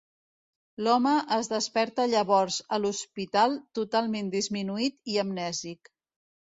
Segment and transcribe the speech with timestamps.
[0.85, 5.97] L'home es desperta llavors a l'hospital totalment disminuït i amnèsic.